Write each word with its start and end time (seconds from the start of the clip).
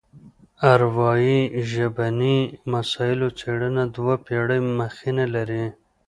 د 0.03 0.03
اروايي 0.75 1.39
ژبني 1.71 2.37
مسایلو 2.73 3.27
څېړنه 3.39 3.83
دوه 3.95 4.13
پېړۍ 4.25 4.59
مخینه 4.79 5.25
لري 5.35 5.65